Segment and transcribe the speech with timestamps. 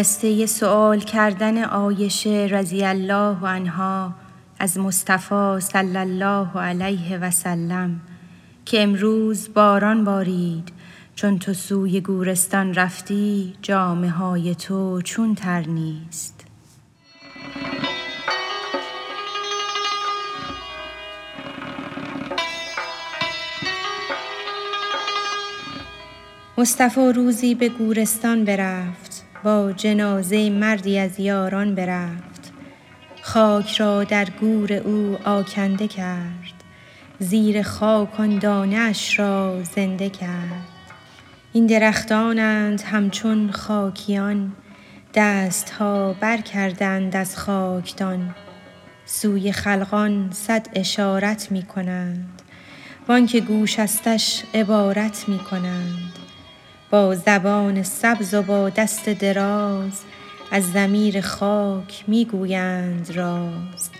[0.00, 4.14] قصه سوال کردن عایشه رضی الله عنها
[4.58, 8.00] از مصطفی صلی الله علیه و سلم
[8.64, 10.72] که امروز باران بارید
[11.14, 16.44] چون تو سوی گورستان رفتی جامه های تو چون تر نیست.
[26.58, 28.99] مصطفی روزی به گورستان برفت.
[29.42, 32.52] با جنازه مردی از یاران برفت.
[33.22, 36.64] خاک را در گور او آکنده کرد.
[37.18, 40.66] زیر خاک آن دانه اش را زنده کرد.
[41.52, 44.52] این درختانند همچون خاکیان
[45.14, 48.34] دست ها بر کردند از خاکدان.
[49.12, 52.42] سوی خلقان صد اشارت می کنند
[53.08, 56.19] وآنکه گوش استش عبارت می کنند
[56.90, 60.02] با زبان سبز و با دست دراز
[60.50, 63.90] از ضمیر خاک می گویند راز.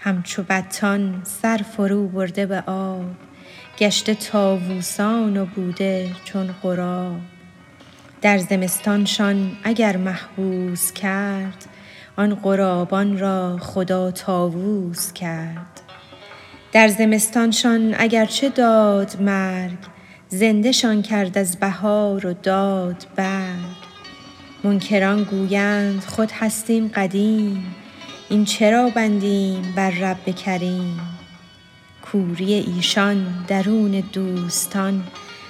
[0.00, 3.04] همچو بطان سر فرو برده به آب
[3.78, 7.20] گشته طاووسان و بوده چون غراب.
[8.22, 11.64] در زمستانشان اگر محبوس کرد
[12.16, 15.80] آن غرابان را خدا طاووس کرد.
[16.72, 19.78] در زمستانشان اگر چه داد مرگ
[20.30, 23.78] زنده شان کرد از بهار و داد برگ.
[24.64, 27.74] منکران گویند خود هستیم قدیم
[28.28, 31.00] این چرا بندیم بر رب کریم؟
[32.02, 35.02] کوری ایشان درون دوستان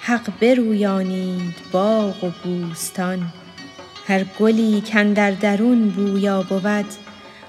[0.00, 3.32] حق برویانید باغ و بوستان.
[4.06, 6.86] هر گلی کاندر درون بویا بود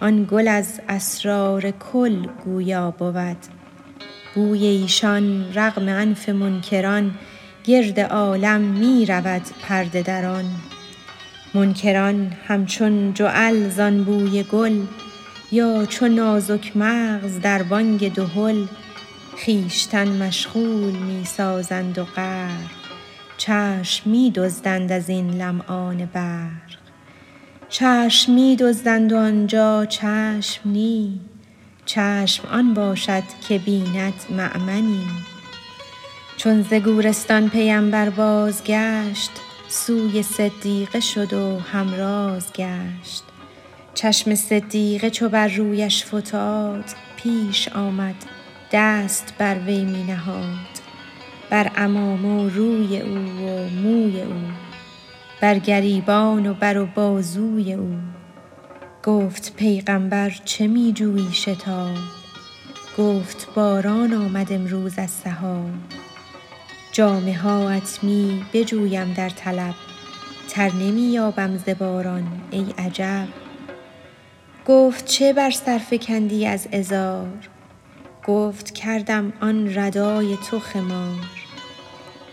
[0.00, 3.55] آن گل از اسرار کل گویا بود.
[4.36, 7.14] بوی ایشان رغم انف منکران
[7.64, 10.44] گرد عالم می رود پرده دران
[11.54, 14.80] منکران همچون جعل زان بوی گل
[15.52, 18.64] یا چو نازک مغز در بانگ دهل
[19.44, 22.70] خویشتن مشغول می سازند و غرق
[23.38, 26.76] چشم می دزدند از این لمعان برق.
[27.68, 31.20] چشم می دزدند و آنجا چشم نی
[31.86, 35.06] چشم آن باشد که بیند مأمنی.
[36.36, 39.30] چون ز گورستان پیمبر بازگشت
[39.68, 43.24] سوی صدیقه شد و همراز گشت.
[43.94, 46.84] چشم صدیقه چو بر رویش فتاد
[47.16, 48.14] پیش آمد
[48.72, 50.76] دست بر وی می نهاد.
[51.50, 54.40] بر عمامه و روی او و موی او
[55.40, 58.15] بر گریبان و بر و بازوی او.
[59.06, 61.96] گفت پیغامبر چه می جویی شتاب؟
[62.98, 65.70] گفت باران آمد امروز از سحاب.
[66.92, 69.74] جامه هاات می بجویم در طلب.
[70.48, 73.28] تر نمی یابم ز باران ای عجب.
[74.66, 77.48] گفت چه بر سر فکندی از ازار
[78.26, 81.26] گفت کردم آن ردای تو خمار.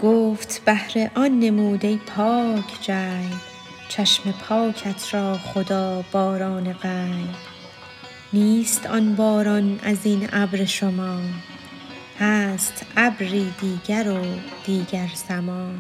[0.01, 3.52] گفت بهر آن نمود ای پاک جیب
[3.89, 7.35] چشم پاکت را خدا باران غیب
[8.33, 11.23] نیست آن باران از این ابر شمار
[12.19, 14.21] هست ابری دیگر و
[14.65, 15.73] دیگر سمار